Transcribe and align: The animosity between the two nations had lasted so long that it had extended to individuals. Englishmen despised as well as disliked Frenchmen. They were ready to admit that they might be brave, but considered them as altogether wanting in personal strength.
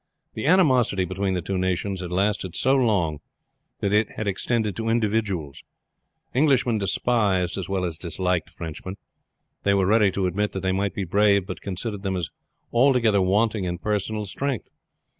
The 0.33 0.47
animosity 0.47 1.05
between 1.05 1.35
the 1.35 1.43
two 1.43 1.59
nations 1.59 2.01
had 2.01 2.11
lasted 2.11 2.55
so 2.55 2.75
long 2.75 3.19
that 3.81 3.93
it 3.93 4.13
had 4.13 4.27
extended 4.27 4.75
to 4.77 4.89
individuals. 4.89 5.63
Englishmen 6.33 6.79
despised 6.79 7.55
as 7.55 7.69
well 7.69 7.85
as 7.85 7.99
disliked 7.99 8.49
Frenchmen. 8.49 8.97
They 9.61 9.75
were 9.75 9.85
ready 9.85 10.09
to 10.13 10.25
admit 10.25 10.53
that 10.53 10.61
they 10.61 10.71
might 10.71 10.95
be 10.95 11.03
brave, 11.03 11.45
but 11.45 11.61
considered 11.61 12.01
them 12.01 12.17
as 12.17 12.31
altogether 12.73 13.21
wanting 13.21 13.65
in 13.65 13.77
personal 13.77 14.25
strength. 14.25 14.71